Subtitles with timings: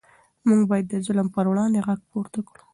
[0.47, 2.61] موږ باید د ظلم پر وړاندې غږ پورته کړو.